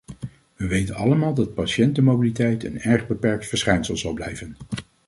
We 0.55 0.67
weten 0.67 0.95
allemaal 0.95 1.33
dat 1.33 1.53
patiëntenmobiliteit 1.53 2.63
een 2.63 2.79
erg 2.81 3.07
beperkt 3.07 3.47
verschijnsel 3.47 3.97
zal 3.97 4.13
blijven. 4.13 4.57